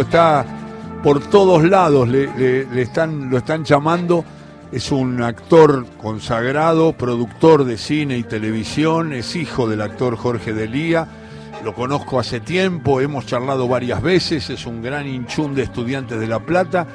[0.00, 0.46] está
[1.02, 4.24] por todos lados, le, están, lo están llamando,
[4.72, 11.06] es un actor consagrado, productor de cine y televisión, es hijo del actor Jorge Delía,
[11.62, 16.26] lo conozco hace tiempo, hemos charlado varias veces, es un gran hinchún de estudiantes de
[16.26, 16.86] La Plata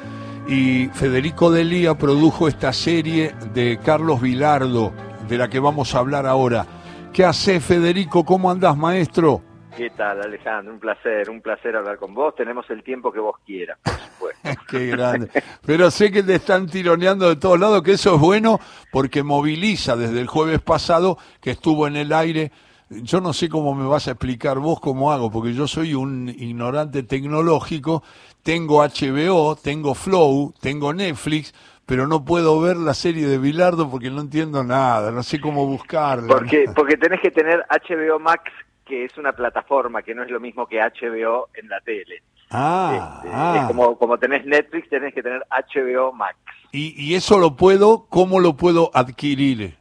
[0.48, 4.92] y Federico Delía produjo esta serie de Carlos Vilardo,
[5.28, 6.66] de la que vamos a hablar ahora.
[7.12, 8.24] ¿Qué hace Federico?
[8.24, 9.47] ¿Cómo andás, maestro?
[9.78, 10.74] ¿Qué tal, Alejandro?
[10.74, 12.34] Un placer, un placer hablar con vos.
[12.34, 14.48] Tenemos el tiempo que vos quieras, por supuesto.
[14.68, 15.30] Qué grande.
[15.64, 18.58] Pero sé que te están tironeando de todos lados, que eso es bueno
[18.90, 22.50] porque moviliza desde el jueves pasado que estuvo en el aire.
[22.90, 26.28] Yo no sé cómo me vas a explicar vos cómo hago, porque yo soy un
[26.28, 28.02] ignorante tecnológico.
[28.42, 31.54] Tengo HBO, tengo Flow, tengo Netflix,
[31.86, 35.66] pero no puedo ver la serie de Bilardo porque no entiendo nada, no sé cómo
[35.66, 36.26] buscarla.
[36.26, 38.50] Porque, porque tenés que tener HBO Max,
[38.88, 42.22] que es una plataforma que no es lo mismo que HBO en la tele.
[42.50, 43.58] Ah, Este, ah.
[43.60, 46.36] Es como, como tenés Netflix, tenés que tener HBO Max.
[46.72, 49.76] Y, y eso lo puedo, ¿cómo lo puedo adquirir?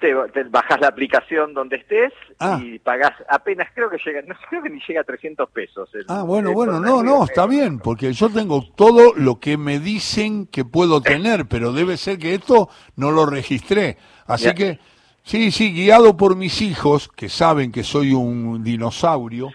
[0.00, 2.58] Te, te bajás la aplicación donde estés Ah.
[2.62, 5.90] y pagás apenas, creo que llega, no creo que ni llega a 300 pesos.
[5.94, 9.56] el- Ah, bueno, el- bueno, no, no, está bien, porque yo tengo todo lo que
[9.58, 13.98] me dicen que puedo tener, pero debe ser que esto no lo registré.
[14.26, 14.54] Así Ya.
[14.54, 14.78] que,
[15.30, 19.50] sí, sí, guiado por mis hijos, que saben que soy un dinosaurio,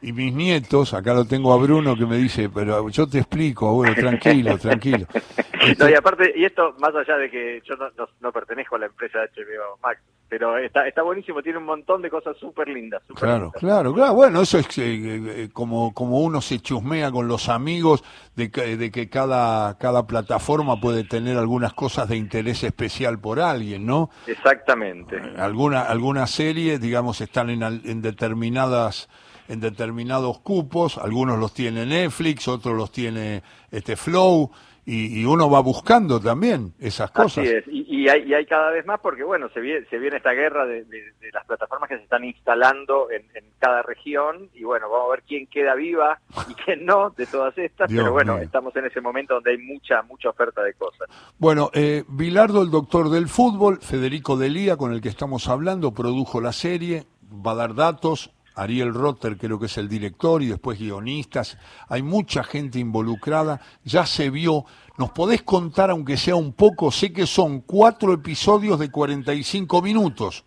[0.00, 3.68] y mis nietos, acá lo tengo a Bruno que me dice, pero yo te explico,
[3.68, 5.06] abuelo, tranquilo, tranquilo.
[5.64, 7.76] Y aparte, y esto más allá de que yo
[8.18, 12.08] no pertenezco a la empresa HBO Max, pero está, está buenísimo, tiene un montón de
[12.08, 13.02] cosas súper lindas.
[13.06, 13.60] súper Claro, lindas.
[13.60, 14.14] claro, claro.
[14.14, 18.02] Bueno, eso es eh, eh, como, como uno se chusmea con los amigos
[18.34, 23.40] de que, de que cada, cada plataforma puede tener algunas cosas de interés especial por
[23.40, 24.08] alguien, ¿no?
[24.26, 25.20] Exactamente.
[25.36, 29.10] Alguna, algunas series, digamos, están en, en determinadas
[29.48, 34.50] en determinados cupos, algunos los tiene Netflix, otros los tiene este Flow,
[34.84, 37.44] y, y uno va buscando también esas cosas.
[37.44, 39.98] Así es, y, y hay, y hay cada vez más porque, bueno, se viene, se
[39.98, 43.82] viene esta guerra de, de- de las plataformas que se están instalando en, en cada
[43.82, 46.20] región y, bueno, vamos a ver quién queda viva
[46.50, 48.42] y quién no de todas estas, Dios pero bueno, mío.
[48.42, 51.08] estamos en ese momento donde hay mucha, mucha oferta de cosas.
[51.38, 56.40] Bueno, eh, Bilardo, el doctor del fútbol, Federico Delía, con el que estamos hablando, produjo
[56.40, 60.78] la serie, va a dar datos, Ariel Rotter creo que es el director y después
[60.78, 61.58] guionistas,
[61.88, 64.64] hay mucha gente involucrada, ya se vio,
[64.98, 66.90] ¿nos podés contar aunque sea un poco?
[66.90, 70.44] Sé que son cuatro episodios de 45 minutos.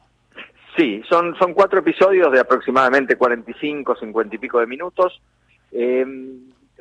[0.77, 5.22] Sí, son, son cuatro episodios de aproximadamente 45, 50 y pico de minutos.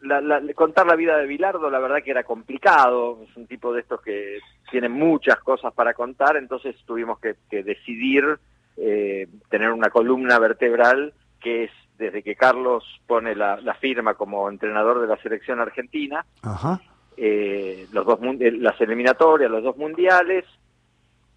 [0.03, 3.81] La- contar la vida de Bilardo, la verdad que era complicado, es un tipo de
[3.81, 4.39] estos que
[4.71, 8.39] tiene muchas cosas para contar, entonces tuvimos que decidir
[8.77, 14.49] eh, tener una columna vertebral que es desde que Carlos pone la, la firma como
[14.49, 16.81] entrenador de la selección argentina, Ajá.
[17.17, 20.45] eh, los dos eh, las eliminatorias, los dos mundiales,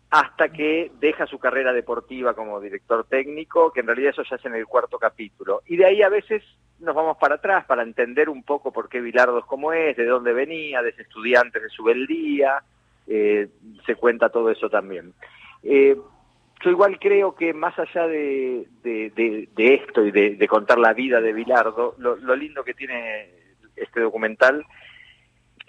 [0.09, 4.46] hasta que deja su carrera deportiva como director técnico, que en realidad eso ya es
[4.46, 5.62] en el cuarto capítulo.
[5.68, 6.44] Y de ahí a veces
[6.80, 10.06] nos vamos para atrás para entender un poco por qué Bilardo es como es, de
[10.06, 12.64] dónde venía, de ese estudiante de su beldía,
[13.08, 13.50] eh,
[13.86, 15.14] se cuenta todo eso también.
[15.64, 15.98] Eh,
[16.63, 20.94] yo igual creo que más allá de, de- de- de esto y de, contar la
[20.94, 23.29] vida de Bilardo, lo, lo lindo que tiene
[23.75, 24.66] este documental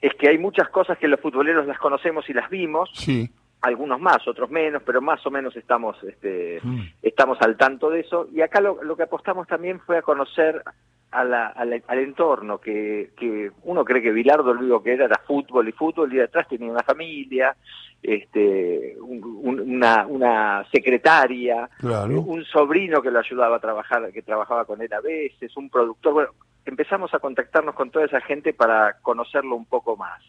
[0.01, 3.29] es que hay muchas cosas que los futboleros las conocemos y las vimos, Sí.
[3.61, 6.83] algunos más, otros menos, pero más o menos estamos, este, Mm.
[7.03, 8.29] estamos al tanto de eso.
[8.33, 10.63] Y acá lo, lo que apostamos también fue a conocer
[11.11, 14.93] a la- a la- al entorno, que, que uno cree que Bilardo lo único que
[14.93, 17.57] era era fútbol y fútbol, y detrás tenía una familia,
[18.03, 22.21] este, un- un- una, una secretaria, Claro.
[22.21, 26.13] un sobrino que lo ayudaba a trabajar, que trabajaba con él a veces, un productor.
[26.13, 26.31] Bueno,
[26.65, 30.23] empezamos a contactarnos con toda esa gente para conocerlo un poco más.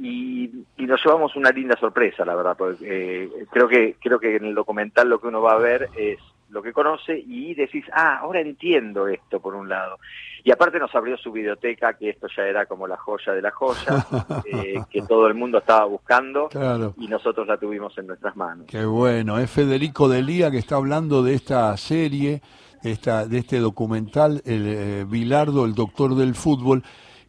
[0.00, 4.36] Y, y nos llevamos una linda sorpresa, la verdad, porque eh, creo que creo que
[4.36, 6.18] en el documental lo que uno va a ver es
[6.50, 9.98] lo que conoce y decís, ah, ahora entiendo esto por un lado.
[10.44, 13.50] Y aparte nos abrió su biblioteca, que esto ya era como la joya de la
[13.50, 14.06] joya,
[14.46, 16.94] eh, que todo el mundo estaba buscando Claro.
[16.96, 18.66] y nosotros la tuvimos en nuestras manos.
[18.66, 22.40] Qué bueno, es Federico Delía que está hablando de esta serie,
[22.82, 26.82] esta, de este documental, el eh, Bilardo, el doctor del fútbol.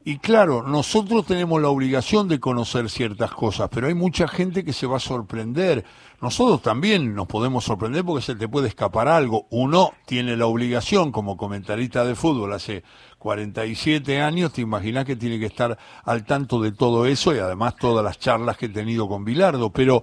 [0.05, 4.71] Y claro, nosotros tenemos la obligación de conocer ciertas cosas, pero hay mucha gente que
[4.71, 5.83] se va a sorprender.
[6.21, 9.47] Nosotros también nos podemos sorprender porque se te puede escapar algo.
[9.49, 12.83] Uno tiene la obligación, como comentarista de fútbol hace
[13.17, 17.75] 47 años, te imaginas que tiene que estar al tanto de todo eso y además
[17.75, 19.71] todas las charlas que he tenido con Bilardo.
[19.71, 20.01] Pero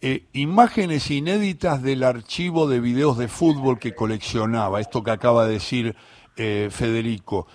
[0.00, 5.54] eh, imágenes inéditas del archivo de videos de fútbol que coleccionaba, esto que acaba de
[5.54, 5.96] decir
[6.36, 7.46] eh, Federico.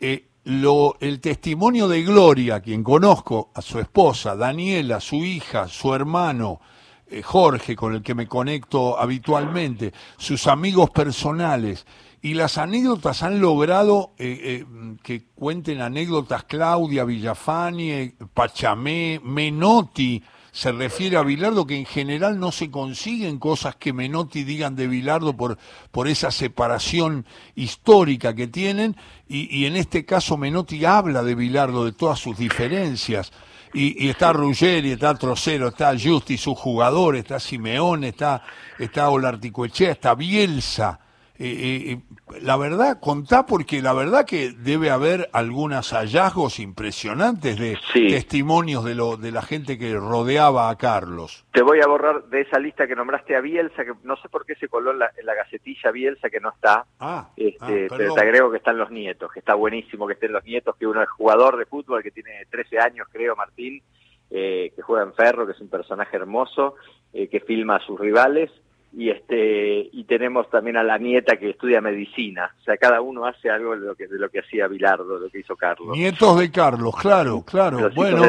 [0.00, 5.94] Eh, lo, el testimonio de Gloria, quien conozco, a su esposa, Daniela, su hija, su
[5.94, 6.60] hermano,
[7.06, 11.86] eh, Jorge, con el que me conecto habitualmente, sus amigos personales,
[12.20, 20.22] y las anécdotas han logrado eh, eh, que cuenten anécdotas Claudia Villafani, Pachamé, Menotti,
[20.52, 24.86] se refiere a Bilardo, que en general no se consiguen cosas que Menotti digan de
[24.86, 25.56] Bilardo por,
[25.90, 27.24] por esa separación
[27.54, 28.94] histórica que tienen,
[29.34, 33.32] y, en este caso Menotti habla de Bilardo, de todas sus diferencias.
[33.72, 38.42] Y, está Ruggeri, está Trocero, está Justi, su jugador, está Simeone, está,
[38.78, 41.00] está Olarticoechea, está Bielsa.
[41.44, 41.98] Eh, eh,
[42.40, 48.94] la verdad, contá porque la verdad que debe haber algunos hallazgos impresionantes de testimonios de,
[48.94, 51.44] lo, de la gente que rodeaba a Carlos.
[51.52, 54.46] Te voy a borrar de esa lista que nombraste a Bielsa, que no sé por
[54.46, 58.20] qué se coló en la, gacetilla Bielsa que no está, ah, este, ah, pero te
[58.20, 61.10] agrego que están los nietos, que está buenísimo que estén los nietos, que uno es
[61.10, 63.82] jugador de fútbol, que tiene 13 años creo, Martín,
[64.30, 66.76] eh, que juega en Ferro, que es un personaje hermoso,
[67.12, 68.50] que filma a sus rivales
[68.94, 72.54] y este y tenemos también a la nieta que estudia medicina.
[72.60, 75.30] O sea cada uno hace algo de lo que de lo que hacía Bilardo lo
[75.30, 75.96] que hizo Carlos.
[75.96, 77.90] Nietos de Carlos claro claro.
[77.94, 78.24] Bueno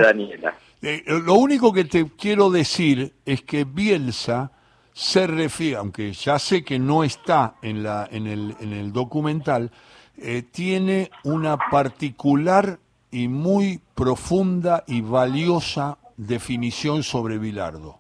[0.82, 4.52] eh, lo único que te quiero decir es que Bielsa
[4.94, 9.72] se refiere aunque ya sé que no está en la en el en el documental
[10.18, 12.80] eh, tiene una particular
[13.12, 18.00] y muy profunda y valiosa definición sobre Bilardo.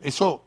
[0.00, 0.45] Eso eh,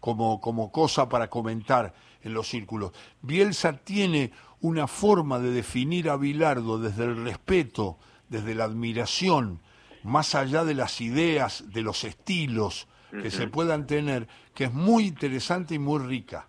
[0.00, 2.92] como, como cosa para comentar en los círculos.
[3.22, 7.98] Bielsa tiene una forma de definir a Bilardo desde el respeto,
[8.28, 9.60] desde la admiración,
[10.02, 15.06] más allá de las ideas, de los estilos que se puedan tener, que es muy
[15.06, 16.46] interesante y muy rica.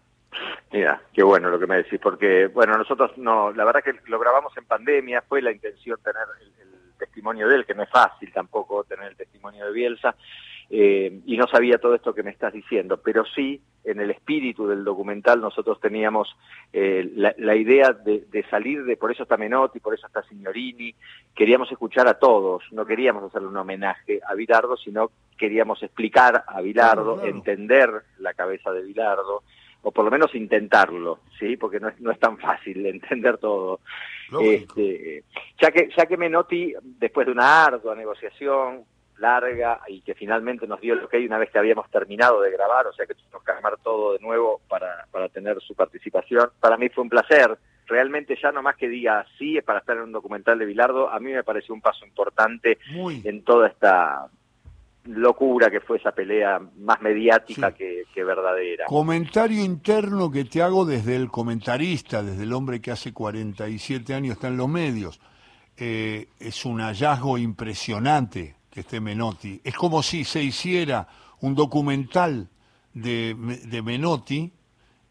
[0.72, 4.20] Mira, qué bueno lo que me decís, porque, bueno, nosotros no, la verdad que lo
[4.20, 8.32] grabamos en pandemia, fue la intención tener el testimonio de él, que no es fácil
[8.32, 10.16] tampoco tener el testimonio de Bielsa,
[10.72, 14.68] eh, y no sabía todo esto que me estás diciendo, pero sí, en el espíritu
[14.68, 16.36] del documental nosotros teníamos
[16.72, 20.94] eh, la, idea de, salir de, por eso está Menotti, por eso está Signorini,
[21.34, 26.62] queríamos escuchar a todos, no queríamos hacerle un homenaje a Bilardo, sino queríamos explicar a
[26.62, 27.90] Bilardo, entender
[28.20, 29.42] la cabeza de Bilardo,
[29.82, 31.58] o por lo menos intentarlo, ¿sí?
[31.58, 33.80] Porque no es, no es tan fácil entender todo.
[34.40, 35.24] Este,
[35.60, 38.84] ya que ya que Menotti, después de una ardua negociación,
[39.20, 42.88] larga y que finalmente nos dio que hay una vez que habíamos terminado de grabar,
[42.88, 46.50] o sea que tuvimos que armar todo de nuevo para, para tener su participación.
[46.60, 49.98] Para mí fue un placer, realmente ya no más que diga sí es para estar
[49.98, 52.78] en un documental de Bilardo, a mí me pareció un paso importante
[53.24, 54.28] en toda esta
[55.06, 58.86] locura que fue esa pelea más mediática que, que, verdadera.
[58.86, 64.34] Comentario interno que te hago desde el comentarista, desde el hombre que hace 47 años
[64.36, 65.20] está en los medios.
[65.78, 69.60] Eh, es un hallazgo impresionante que esté Menotti.
[69.66, 71.06] Es como si se hiciera
[71.42, 72.48] un documental
[72.94, 73.36] de,
[73.66, 74.54] de Menotti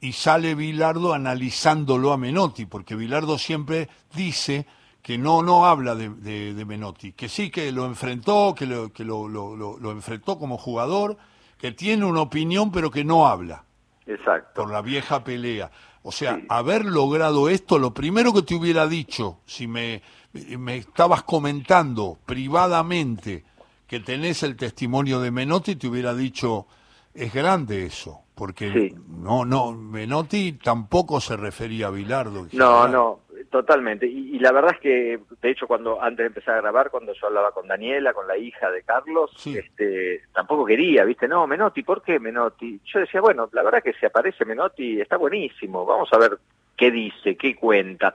[0.00, 4.66] y sale Bilardo analizándolo a Menotti, porque Bilardo siempre dice
[5.02, 6.08] que no, no habla de,
[6.54, 10.56] de, Menotti, que sí que lo enfrentó, que, lo, que lo, lo, lo, enfrentó como
[10.56, 11.18] jugador,
[11.58, 13.64] que tiene una opinión pero que no habla.
[14.06, 14.62] Exacto.
[14.62, 15.70] Por la vieja pelea.
[16.02, 20.00] O sea, haber logrado esto, lo primero que te hubiera dicho, si me,
[20.32, 23.44] me estabas comentando privadamente
[23.88, 26.66] que tenés el testimonio de Menotti, te hubiera dicho,
[27.14, 32.46] es grande eso, porque no, no, Menotti tampoco se refería a Bilardo.
[32.52, 34.06] No, no, totalmente.
[34.06, 37.26] Y, la verdad es que, de hecho, cuando antes de empezar a grabar, cuando yo
[37.26, 41.26] hablaba con Daniela, con la hija de Carlos, este, tampoco quería, ¿viste?
[41.26, 42.80] No, Menotti, ¿por qué Menotti?
[42.84, 46.38] Yo decía, bueno, la verdad que si aparece Menotti está buenísimo, vamos a ver
[46.76, 48.14] qué dice, qué cuenta.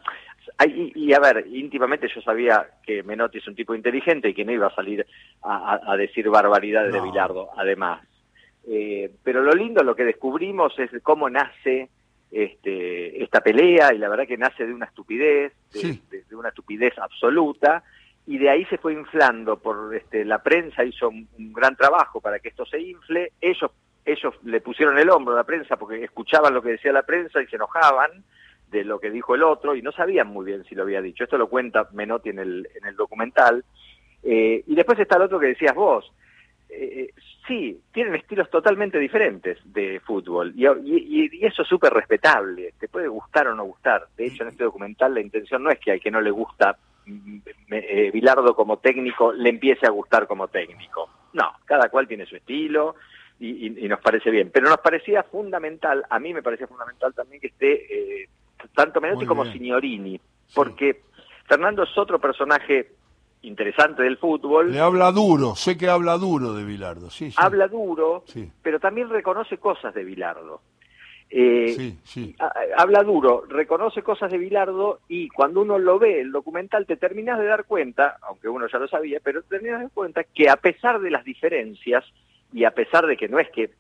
[0.66, 4.52] Y, a ver, íntimamente yo sabía que Menotti es un tipo inteligente y que no
[4.52, 5.06] iba a salir
[5.42, 8.06] a, decir barbaridades de Bilardo, además.
[8.68, 11.90] Eh, pero lo lindo, lo que descubrimos es cómo nace
[12.34, 17.84] este, esta pelea y la verdad que nace de una estupidez, de, una estupidez absoluta
[18.26, 22.40] y de ahí se fue inflando por este, la prensa hizo un, gran trabajo para
[22.40, 23.72] que esto se infle, ellos
[24.06, 27.42] ellos le pusieron el hombro a la prensa porque escuchaban lo que decía la prensa
[27.42, 28.24] y se enojaban
[28.74, 31.24] de lo que dijo el otro y no sabían muy bien si lo había dicho.
[31.24, 33.64] Esto lo cuenta Menotti en el, en el documental.
[34.24, 36.12] Eh, y después está el otro que decías vos.
[36.70, 37.12] Eh,
[37.48, 42.74] sí, tienen estilos totalmente diferentes de fútbol y, y, eso es súper respetable.
[42.80, 44.08] Te puede gustar o no gustar.
[44.18, 46.76] De hecho, en este documental la intención no es que al que no le gusta
[47.06, 47.38] mm,
[47.70, 51.10] eh, Bilardo como técnico le empiece a gustar como técnico.
[51.34, 52.96] No, cada cual tiene su estilo
[53.40, 54.50] y, nos parece bien.
[54.52, 58.28] Pero nos parecía fundamental, a mí me parecía fundamental también que esté
[58.74, 60.20] tanto Menotti como Signorini,
[60.54, 61.02] porque
[61.48, 62.92] Fernando es otro personaje
[63.44, 64.72] interesante del fútbol.
[64.72, 67.38] Le habla duro, sé que habla duro de Bilardo, sí, sí.
[67.38, 68.24] Habla duro,
[68.62, 70.62] pero también reconoce cosas de Bilardo.
[71.36, 72.36] Eh, sí, sí.
[72.78, 77.40] habla duro, reconoce cosas de Bilardo y cuando uno lo ve, el documental, te terminas
[77.40, 80.48] de dar cuenta, aunque uno ya lo sabía, pero te terminas de dar cuenta que
[80.48, 82.06] a pesar de las diferencias
[82.54, 83.72] y a pesar de que no es que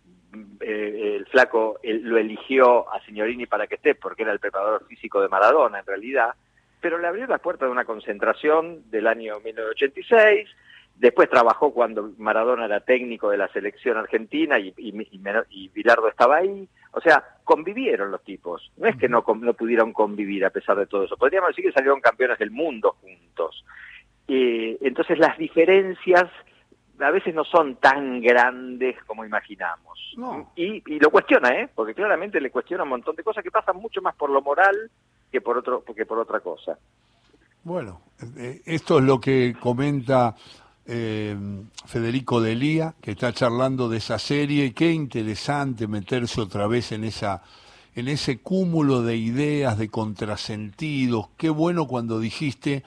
[0.59, 5.21] eh, el flaco lo eligió a Signorini para que esté, porque era el preparador físico
[5.21, 6.33] de Maradona en realidad,
[6.81, 10.49] pero le abrió las puertas de una concentración del año 1986,
[10.95, 16.67] después trabajó cuando Maradona era técnico de la selección argentina y, y, Bilardo estaba ahí,
[16.91, 20.85] o sea, convivieron los tipos, no es que no, no pudieron convivir a pesar de
[20.85, 23.65] todo eso, podríamos decir que salieron campeones del mundo juntos.
[24.27, 26.29] Eh, entonces las diferencias
[27.03, 29.99] a veces no son tan grandes como imaginamos.
[30.55, 31.69] Y, y, lo cuestiona, ¿eh?
[31.73, 34.91] Porque claramente le cuestiona un montón de cosas que pasan mucho más por lo moral
[35.31, 36.77] que por otro que por otra cosa.
[37.63, 38.01] Bueno,
[38.37, 40.35] eh, esto es lo que comenta
[40.85, 41.35] eh,
[41.85, 44.73] Federico Delía, que está charlando de esa serie.
[44.73, 47.41] Qué interesante meterse otra vez en esa
[47.95, 51.29] en ese cúmulo de ideas, de contrasentidos.
[51.37, 52.83] Qué bueno cuando dijiste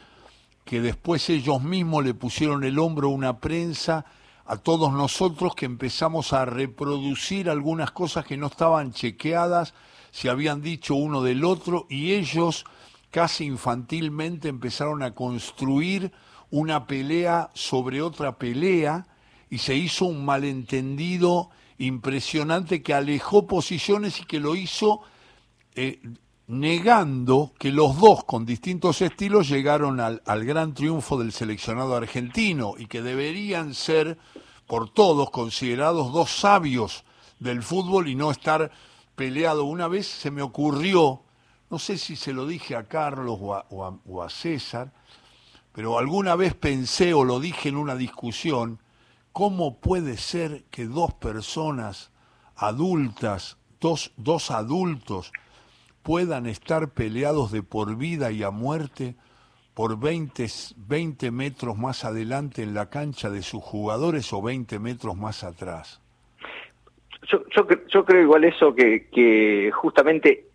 [0.66, 4.04] que después ellos mismos le pusieron el hombro a una prensa
[4.44, 9.74] a todos nosotros que empezamos a reproducir algunas cosas que no estaban chequeadas,
[10.10, 12.64] se habían dicho uno del otro, y ellos
[13.12, 16.12] casi infantilmente empezaron a construir
[16.50, 19.06] una pelea sobre otra pelea,
[19.48, 25.02] y se hizo un malentendido impresionante que alejó posiciones y que lo hizo
[25.76, 26.00] eh,
[26.48, 32.86] negando que los dos con distintos estilos llegaron al, gran triunfo del seleccionado argentino y
[32.86, 34.18] que deberían ser
[34.66, 37.04] por todos considerados dos sabios
[37.40, 38.70] del fútbol y no estar
[39.16, 39.64] peleado.
[39.64, 41.22] Una vez se me ocurrió,
[41.68, 44.92] no sé si se lo dije a Carlos o a César,
[45.72, 48.80] pero alguna vez pensé o lo dije en una discusión,
[49.32, 52.10] ¿cómo puede ser que dos personas
[52.54, 55.32] adultas, dos, dos adultos,
[56.06, 59.16] puedan estar peleados de por vida y a muerte
[59.74, 60.46] por 20,
[60.76, 66.00] 20 metros más adelante en la cancha de sus jugadores o 20 metros más atrás.
[67.28, 67.42] Yo,
[67.88, 70.46] yo, creo igual eso que, que justamente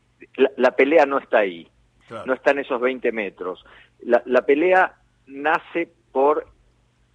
[0.55, 1.67] la, pelea no está ahí,
[2.25, 3.65] no está en esos 20 metros.
[3.99, 4.95] La, la pelea
[5.27, 6.47] nace por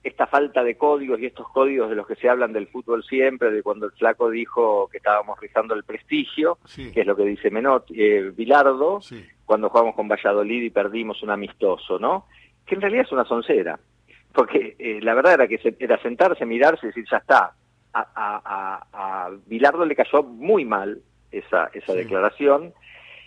[0.06, 3.50] esta falta de códigos y estos códigos de los que se hablan del fútbol siempre,
[3.50, 7.50] de cuando el flaco dijo que estábamos rizando el prestigio, que es lo que dice
[7.50, 9.00] Menot, eh, Bilardo,
[9.44, 12.26] cuando jugamos con Valladolid y perdimos un amistoso, ¿no?
[12.64, 13.80] Que en realidad es una soncera,
[14.32, 17.52] porque eh, la verdad era que se, era sentarse, mirarse y decir, ya está.
[17.92, 21.00] A, a, a, Bilardo le cayó muy mal
[21.32, 22.72] esa, esa declaración,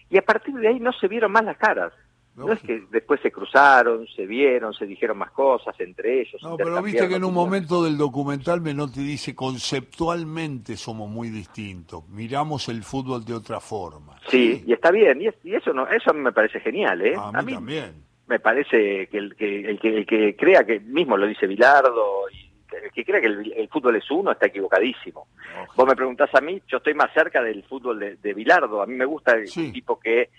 [0.10, 1.92] y a partir de ahí no se vieron más las caras.
[2.36, 6.42] No, es que después se cruzaron, se vieron, se dijeron más cosas entre ellos.
[6.42, 12.08] No, pero viste que en un momento del documental Menotti dice conceptualmente somos muy distintos,
[12.08, 14.20] miramos el fútbol de otra forma.
[14.30, 17.16] Sí, y está bien, y, eso no, eso me parece genial, ¿eh?
[17.18, 18.04] A mí, también.
[18.28, 22.30] Me parece que el que, el que el que crea que mismo lo dice Bilardo
[22.32, 22.50] y
[22.84, 25.28] el que crea que el, fútbol es uno está equivocadísimo.
[25.76, 28.82] Vos me preguntás a mí, yo estoy más cerca del fútbol de, de Bilardo.
[28.82, 30.30] A mí me gusta el tipo que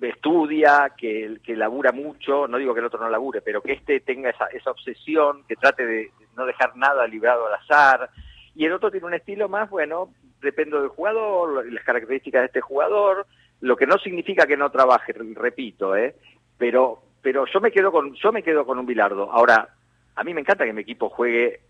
[0.00, 4.00] estudia, que, que labura mucho, no digo que el otro no labure, pero que este
[4.00, 8.10] tenga esa, esa obsesión, que trate de no dejar nada librado al azar,
[8.54, 10.10] y el otro tiene un estilo más, bueno,
[10.40, 13.26] depende del jugador, las características de este jugador,
[13.60, 16.14] lo que no significa que no trabaje, repito, ¿eh?
[16.58, 19.32] pero pero yo me quedo con yo me quedo con un Bilardo.
[19.32, 19.68] Ahora,
[20.14, 21.60] a mí me encanta que mi equipo juegue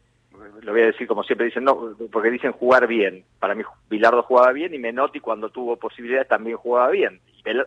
[0.60, 3.24] lo voy a decir como siempre dicen, no, porque dicen jugar bien.
[3.38, 7.20] Para mí Bilardo jugaba bien y Menotti cuando tuvo posibilidades también jugaba bien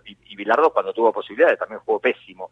[0.06, 2.50] y, Bilardo cuando tuvo posibilidades también jugó pésimo.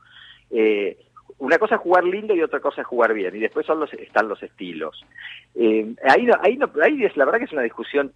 [0.49, 0.97] Eh,
[1.39, 3.93] una cosa es jugar lindo y otra cosa es jugar bien, y después son los,
[3.93, 5.05] están los estilos.
[5.55, 8.11] Eh, ahí, ahí, ahí es, la verdad que es una discusión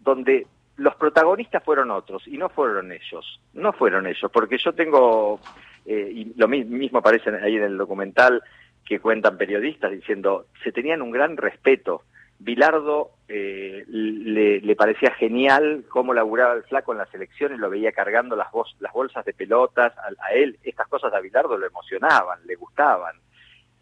[0.00, 0.46] donde
[0.76, 5.40] los protagonistas fueron otros y no fueron ellos, no fueron ellos, porque yo tengo,
[5.86, 8.42] eh, y lo mismo aparece ahí en el documental
[8.84, 12.02] que cuentan periodistas diciendo, se tenían un gran respeto
[12.38, 18.36] Bilardo eh, le, parecía genial cómo laburaba el flaco en las elecciones, lo veía cargando
[18.36, 18.48] las,
[18.80, 23.16] las bolsas de pelotas, a, él estas cosas a Bilardo lo emocionaban, le gustaban.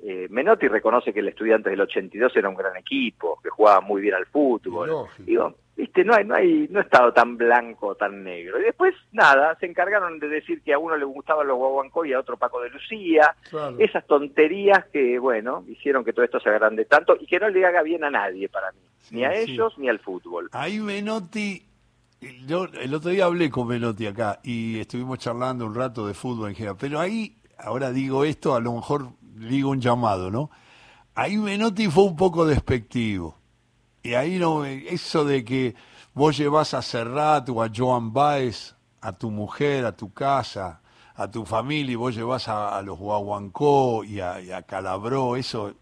[0.00, 4.02] Eh, Menotti reconoce que el estudiante del 82 era un gran equipo, que jugaba muy
[4.02, 4.90] bien al fútbol.
[5.18, 8.60] Digo, viste, no hay, no hay, no he estado tan blanco, tan negro.
[8.60, 12.12] Y después, nada, se encargaron de decir que a uno le gustaban los Guaguancó y
[12.12, 13.34] a otro Paco de Lucía.
[13.78, 17.64] Esas tonterías que, bueno, hicieron que todo esto se agrande tanto y que no le
[17.64, 18.78] haga bien a nadie para mí.
[19.10, 20.50] ni a ellos ni al fútbol.
[20.52, 21.62] Ahí Menotti,
[22.46, 26.50] yo el otro día hablé con Menotti acá y estuvimos charlando un rato de fútbol
[26.50, 30.50] en general, pero ahí ahora digo esto, a lo mejor digo un llamado, ¿no?
[31.14, 33.36] Ahí Menotti fue un poco despectivo.
[34.02, 35.74] Y ahí no, eso de que
[36.12, 40.80] vos llevas a Serrat o a Joan Baez, a tu mujer, a tu casa,
[41.14, 45.74] a tu familia, y vos llevas a, los Guaguancó y a, y Calabró, eso,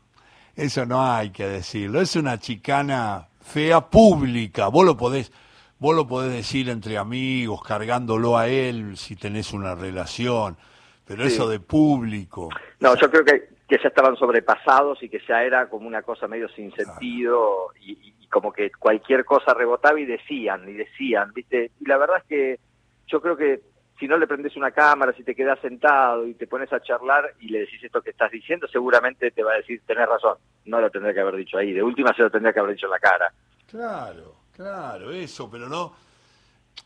[0.54, 2.00] eso no hay que decirlo.
[2.00, 4.68] Es una chicana fea pública.
[4.68, 5.32] Vos lo podés,
[5.78, 10.56] vos lo podés decir entre amigos, cargándolo a él si tenés una relación,
[11.04, 12.48] pero eso de público.
[12.80, 16.28] No, yo creo que, que ya estaban sobrepasados y que ya era como una cosa
[16.28, 21.70] medio sin sentido y, como que cualquier cosa rebotaba y decían, y decían, ¿viste?
[21.78, 22.60] Y la verdad es que
[23.06, 23.60] yo creo que
[24.00, 27.34] si no le prendes una cámara, si te quedas sentado y te pones a charlar
[27.40, 30.80] y le decís esto que estás diciendo, seguramente te va a decir, tenés razón, no
[30.80, 32.92] lo tendría que haber dicho ahí, de última se lo tendría que haber dicho en
[32.92, 33.32] la cara.
[33.70, 35.94] Claro, claro, eso, pero no...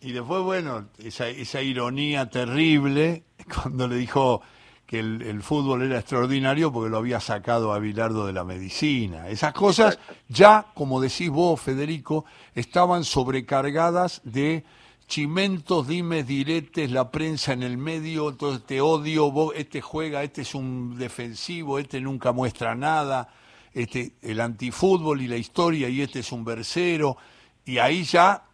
[0.01, 3.23] Y después, bueno, esa, esa ironía terrible
[3.63, 4.43] cuando le dijo
[4.87, 9.29] que el, fútbol era extraordinario porque lo había sacado a Bilardo de la medicina.
[9.29, 9.99] Esas cosas
[10.29, 12.25] ya, como decís vos, Federico,
[12.55, 14.65] estaban sobrecargadas de
[15.09, 20.43] chimentos, dimes, diretes, la prensa en el medio, entonces te odio, vos, este juega, este
[20.43, 23.29] es un defensivo, este nunca muestra nada,
[23.73, 27.17] este, el antifútbol y la historia, y este es un versero,
[27.65, 28.45] y ahí ya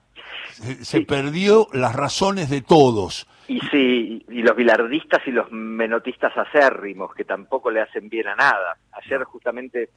[0.82, 3.26] se, perdió las razones de todos.
[3.48, 8.36] Y sí, y los bilardistas y los menotistas acérrimos, que tampoco le hacen bien a
[8.36, 8.76] nada.
[8.92, 9.90] Ayer justamente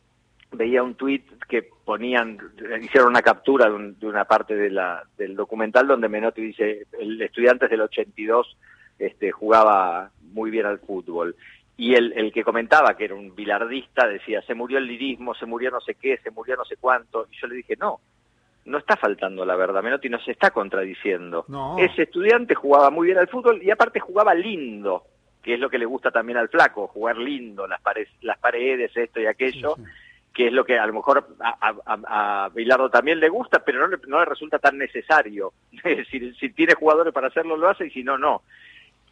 [0.52, 2.38] veía un tuit que ponían,
[2.82, 7.68] hicieron una captura de, una parte de la, del documental donde Menotti dice, el estudiante
[7.68, 8.58] del 82
[8.98, 11.36] este, jugaba muy bien al fútbol.
[11.78, 15.46] Y el, el que comentaba, que era un bilardista, decía, se murió el lirismo, se
[15.46, 17.28] murió no sé qué, se murió no sé cuánto.
[17.30, 18.00] Y yo le dije, no,
[18.66, 21.46] no está faltando la verdad, Menotti no se está contradiciendo.
[21.78, 25.04] Ese estudiante jugaba muy bien al fútbol y aparte jugaba lindo,
[25.42, 28.96] que es lo que le gusta también al flaco, jugar lindo, las, paredes, las paredes,
[28.98, 29.76] esto y aquello,
[30.34, 33.88] que es lo que a lo mejor a, a, Bilardo también le gusta, pero no
[33.88, 35.54] le, no le resulta tan necesario.
[36.10, 38.42] si, si tiene jugadores para hacerlo, lo hace y si no, no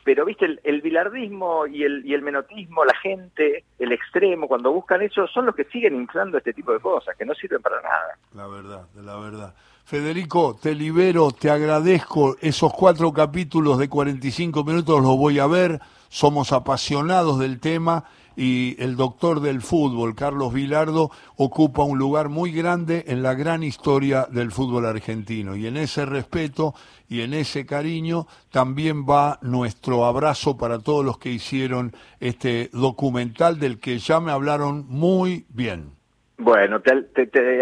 [0.04, 4.72] pero viste el, el, bilardismo y el, y el menotismo, la gente, el extremo, cuando
[4.72, 7.82] buscan eso, son los que siguen inflando este tipo de cosas, que no sirven para
[7.82, 8.18] nada.
[8.34, 9.54] La verdad, la verdad.
[9.86, 15.80] Federico, te libero, te agradezco esos cuatro capítulos de 45 minutos, los voy a ver,
[16.10, 22.52] somos apasionados del tema y el doctor del fútbol, Carlos Vilardo, ocupa un lugar muy
[22.52, 25.56] grande en la gran historia del fútbol argentino.
[25.56, 26.74] Y en ese respeto
[27.10, 33.60] y en ese cariño también va nuestro abrazo para todos los que hicieron este documental
[33.60, 35.92] del que ya me hablaron muy bien.
[36.38, 36.92] Bueno, te,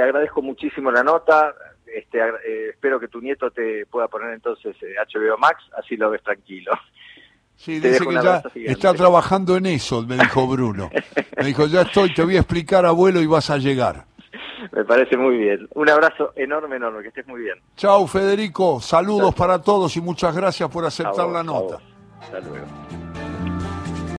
[0.01, 1.53] agradezco muchísimo la nota.
[1.86, 6.10] Este, eh, espero que tu nieto te pueda poner entonces HBO eh, Max, así lo
[6.10, 6.71] ves tranquilo.
[7.55, 10.89] Sí, dice que ya está trabajando en eso, me dijo Bruno.
[11.37, 14.05] Me dijo, ya estoy, te voy a explicar, abuelo, y vas a llegar.
[14.71, 15.67] Me parece muy bien.
[15.73, 17.55] Un abrazo enorme, enorme, que estés muy bien.
[17.75, 18.79] Chao, Federico.
[18.79, 21.79] Saludos para todos y muchas gracias por aceptar la nota.
[22.21, 22.67] Hasta luego.